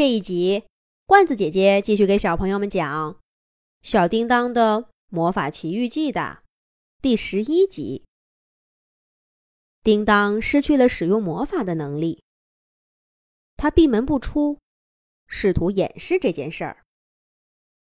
[0.00, 0.64] 这一集，
[1.04, 3.12] 罐子姐姐继续给小朋友们讲
[3.82, 6.42] 《小叮当的魔法奇遇记》的
[7.02, 8.06] 第十一集。
[9.82, 12.24] 叮当失去了使用魔法的能力，
[13.58, 14.58] 他闭门不出，
[15.26, 16.82] 试图掩饰这件事儿，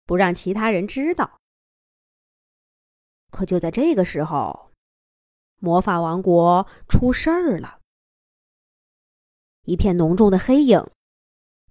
[0.06, 1.38] 不让其他人知道。
[3.30, 4.72] 可就在这个时候，
[5.60, 7.80] 魔法王国出事儿了，
[9.64, 10.82] 一片浓重的黑影。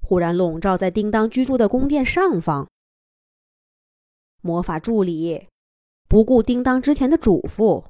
[0.05, 2.69] 忽然笼罩在叮当居住的宫殿上方。
[4.41, 5.47] 魔法助理
[6.07, 7.87] 不顾叮当之前的嘱咐，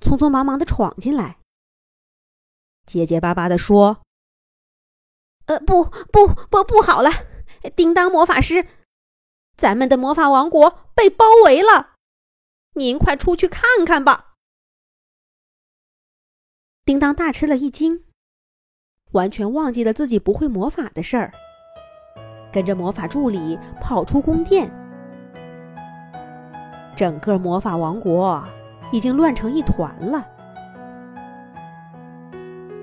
[0.00, 1.40] 匆匆忙忙的闯进来，
[2.86, 4.00] 结结巴巴的说
[5.46, 5.82] ：“呃，不
[6.12, 7.10] 不不，不好了！
[7.74, 8.68] 叮当魔法师，
[9.56, 11.96] 咱们的魔法王国被包围了，
[12.74, 14.34] 您快出去看看吧！”
[16.86, 18.04] 叮当大吃了一惊。
[19.12, 21.32] 完全忘记了自己不会魔法的事儿，
[22.52, 24.70] 跟着魔法助理跑出宫殿。
[26.94, 28.44] 整个魔法王国
[28.92, 30.26] 已经乱成一团了，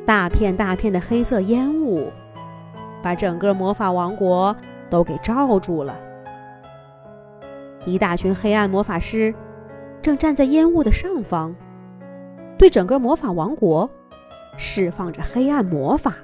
[0.06, 2.11] 大片大片的黑色烟雾
[3.02, 4.56] 把整个魔法王国
[4.89, 5.97] 都给罩住了。
[7.86, 9.34] 一大群黑暗魔法师
[10.02, 11.56] 正站在烟雾的上方，
[12.58, 13.89] 对整个魔法王国。
[14.58, 16.16] 释放着黑暗魔法，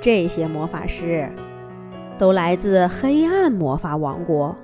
[0.00, 1.28] 这些魔法师
[2.16, 4.56] 都来自黑暗魔法王国。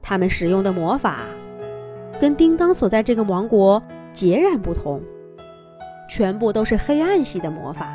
[0.00, 1.18] 他们使用的魔法
[2.18, 3.82] 跟叮当所在这个王国
[4.12, 5.02] 截然不同，
[6.08, 7.92] 全部都是黑暗系的魔法。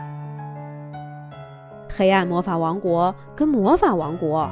[1.89, 4.49] 黑暗魔法王国跟魔法王国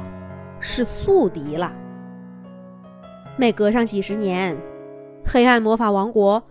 [0.58, 1.72] 是宿敌了。
[3.36, 4.56] 每隔上几十年，
[5.24, 6.42] 黑暗魔法王国。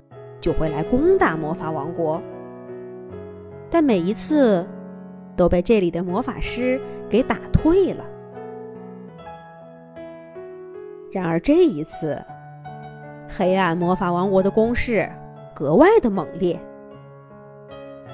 [0.41, 2.21] 就会来攻打魔法王国，
[3.69, 4.67] 但每一次
[5.35, 8.03] 都被这里的魔法师给打退了。
[11.11, 12.19] 然而这一次，
[13.29, 15.07] 黑暗魔法王国的攻势
[15.53, 16.59] 格外的猛烈。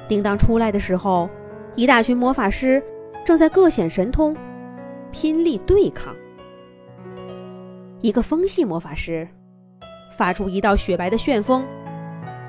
[0.08, 1.30] 叮当出来的时候，
[1.76, 2.84] 一大群魔法师
[3.24, 4.36] 正在各显神通，
[5.12, 6.14] 拼力对抗。
[8.00, 9.28] 一个风系魔法师
[10.12, 11.66] 发出一道雪白的旋风。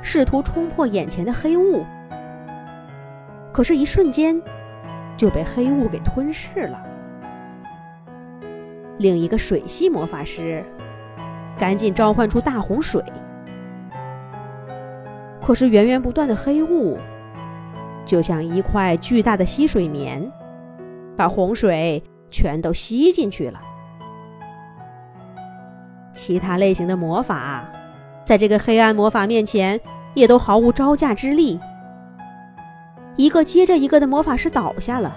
[0.00, 1.84] 试图冲破眼前的黑雾，
[3.52, 4.40] 可是，一瞬间
[5.16, 6.82] 就被黑雾给吞噬了。
[8.98, 10.64] 另一个水系魔法师
[11.58, 13.02] 赶紧召唤出大洪水，
[15.40, 16.98] 可是源源不断的黑雾
[18.04, 20.30] 就像一块巨大的吸水棉，
[21.16, 23.60] 把洪水全都吸进去了。
[26.12, 27.68] 其他类型的魔法。
[28.28, 29.80] 在这个黑暗魔法面前，
[30.12, 31.58] 也都毫无招架之力。
[33.16, 35.16] 一个接着一个的魔法师倒下了，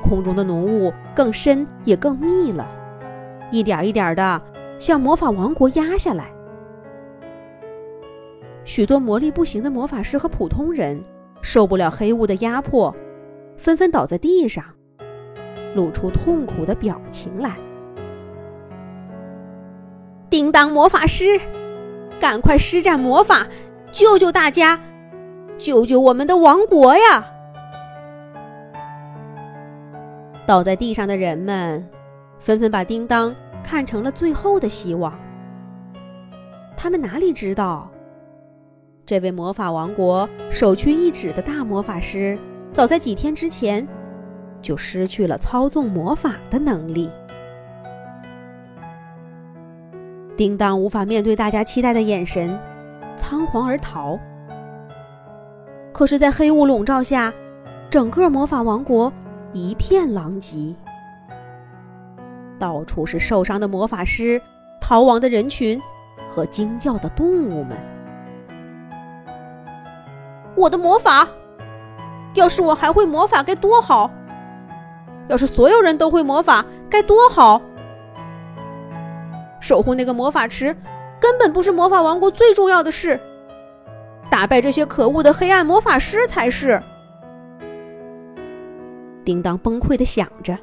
[0.00, 2.64] 空中的浓雾更深也更密了，
[3.50, 4.40] 一点一点的
[4.78, 6.30] 向魔法王国压下来。
[8.64, 11.02] 许多魔力不行的魔法师和普通人
[11.42, 12.94] 受不了黑雾的压迫，
[13.56, 14.64] 纷纷倒在地上，
[15.74, 17.56] 露出痛苦的表情来。
[20.28, 21.40] 叮当魔法师，
[22.18, 23.46] 赶快施展魔法，
[23.92, 24.80] 救救大家，
[25.58, 27.24] 救救我们的王国呀！
[30.46, 31.88] 倒在地上的人们
[32.38, 33.34] 纷纷把叮当
[33.64, 35.18] 看成了最后的希望。
[36.76, 37.90] 他们哪里知道，
[39.04, 42.38] 这位魔法王国首屈一指的大魔法师，
[42.72, 43.86] 早在几天之前
[44.62, 47.10] 就失去了操纵魔法的能力。
[50.36, 52.58] 叮当无法面对大家期待的眼神，
[53.16, 54.18] 仓皇而逃。
[55.92, 57.32] 可是，在黑雾笼罩下，
[57.88, 59.10] 整个魔法王国
[59.54, 60.74] 一片狼藉，
[62.58, 64.40] 到处是受伤的魔法师、
[64.78, 65.80] 逃亡的人群
[66.28, 67.78] 和惊叫的动物们。
[70.54, 71.26] 我的魔法，
[72.34, 74.10] 要是我还会魔法该多好！
[75.28, 77.60] 要是所有人都会魔法该多好！
[79.66, 80.76] 守护那个魔法池，
[81.20, 83.18] 根本不是魔法王国最重要的事。
[84.30, 86.80] 打败这些可恶的黑暗魔法师才是。
[89.24, 90.56] 叮当崩溃的想着。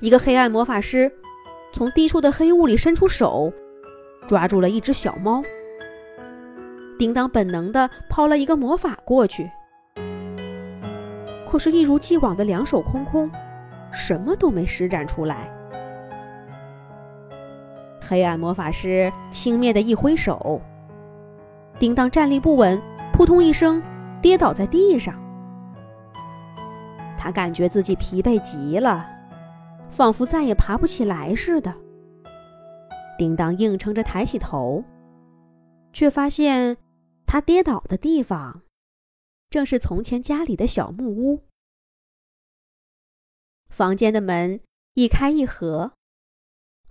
[0.00, 1.10] 一个黑暗魔法师
[1.72, 3.50] 从低处的黑雾里伸出手，
[4.28, 5.42] 抓住了一只小猫。
[6.98, 9.50] 叮当本能的抛了一个魔法过去，
[11.48, 13.30] 可是，一如既往的两手空空，
[13.94, 15.50] 什么都没施展出来。
[18.06, 20.60] 黑暗魔法师轻蔑的一挥手，
[21.78, 22.80] 叮当站立不稳，
[23.12, 23.82] 扑通一声
[24.22, 25.20] 跌倒在地上。
[27.18, 29.04] 他感觉自己疲惫极了，
[29.90, 31.74] 仿佛再也爬不起来似的。
[33.18, 34.84] 叮当硬撑着抬起头，
[35.92, 36.76] 却发现
[37.26, 38.62] 他跌倒的地方，
[39.50, 41.42] 正是从前家里的小木屋。
[43.68, 44.60] 房间的门
[44.94, 45.92] 一开一合，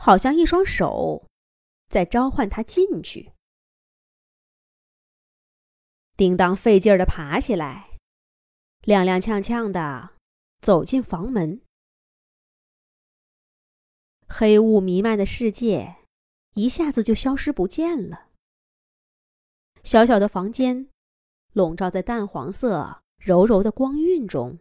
[0.06, 1.25] 好像一双手
[1.90, 3.31] 在召唤他进去。
[6.16, 7.98] 叮当费劲儿的爬起来，
[8.84, 10.12] 踉踉跄跄的
[10.62, 11.60] 走进房门。
[14.28, 15.96] 黑雾弥漫的世界
[16.54, 18.28] 一下子就消失不见了。
[19.81, 20.88] 小小的房间
[21.54, 24.60] 笼罩在淡黄色柔柔的光晕中，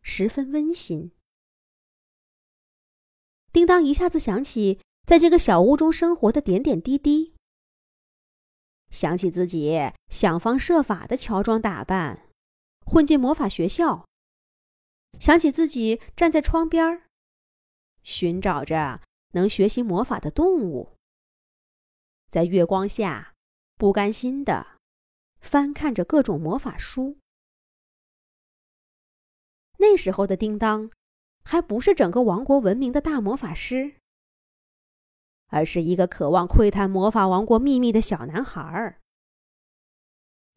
[0.00, 1.12] 十分温馨。
[3.56, 7.32] 叮当一下子想起在这个小屋中生活的点点滴滴。
[8.90, 9.72] 想起自己
[10.10, 12.28] 想方设法的乔装打扮，
[12.84, 14.06] 混进魔法学校。
[15.18, 17.02] 想起自己站在窗边
[18.02, 19.00] 寻找着
[19.32, 20.92] 能学习魔法的动物，
[22.30, 23.32] 在月光下
[23.76, 24.78] 不甘心的
[25.40, 27.16] 翻看着各种魔法书。
[29.78, 30.90] 那时候的叮当，
[31.48, 33.94] 还不是整个王国闻名的大魔法师。
[35.46, 39.00] 而是一个渴望窥探魔法王国秘密的小男孩儿。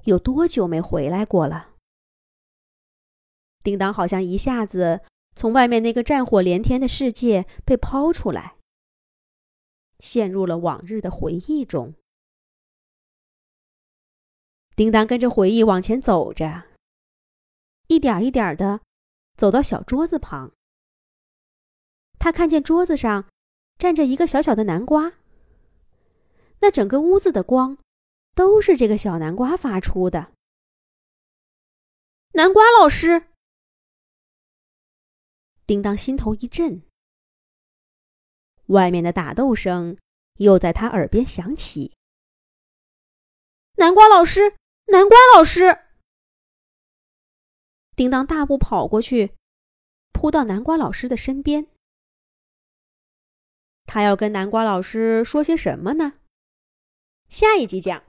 [0.06, 1.76] 有多久没回来过了？
[3.64, 5.02] 叮当好像一下子
[5.36, 8.56] 从外面那个战火连天的世界被抛出来，
[10.00, 11.94] 陷入了往日的回忆中。
[14.76, 16.64] 叮当跟着回忆往前走着，
[17.88, 18.82] 一点一点的
[19.36, 20.54] 走到小桌子旁，
[22.20, 23.28] 他看见桌子上。
[23.80, 25.14] 站着一个小小的南瓜，
[26.60, 27.78] 那整个屋子的光
[28.36, 30.34] 都是这个小南瓜发出的。
[32.34, 33.28] 南瓜老师，
[35.66, 36.82] 叮当心头一震，
[38.66, 39.98] 外面的打斗声
[40.40, 41.96] 又在他耳边响起。
[43.76, 44.58] 南瓜老师，
[44.88, 45.86] 南瓜老师，
[47.96, 49.38] 叮当大步跑过去，
[50.12, 51.68] 扑到南瓜老师的身边。
[53.90, 56.14] 他要跟南瓜老师说些什么呢？
[57.28, 58.04] 下一集讲。